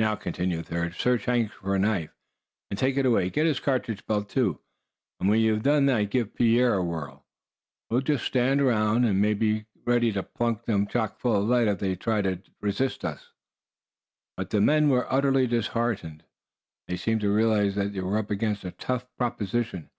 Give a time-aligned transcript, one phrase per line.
[0.00, 2.10] "Now," continued Thad, "search Hank for a knife,
[2.68, 3.30] and take it away.
[3.30, 4.58] Get his cartridge belt too;
[5.20, 7.24] and when you've done that, give Pierre a whirl.
[7.88, 11.78] We'll just stand around, and be ready to plunk them chock full of lead if
[11.78, 13.02] they try to resist."
[14.36, 16.24] But the men were utterly disheartened.
[16.88, 19.90] They seemed to realize that they were up against a tough proposition.